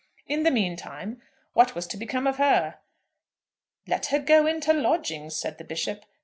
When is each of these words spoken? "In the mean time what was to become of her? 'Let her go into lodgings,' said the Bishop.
"In 0.25 0.41
the 0.41 0.49
mean 0.49 0.77
time 0.77 1.21
what 1.53 1.75
was 1.75 1.85
to 1.85 1.95
become 1.95 2.25
of 2.25 2.37
her? 2.37 2.79
'Let 3.85 4.07
her 4.07 4.17
go 4.17 4.47
into 4.47 4.73
lodgings,' 4.73 5.37
said 5.37 5.59
the 5.59 5.63
Bishop. 5.63 6.05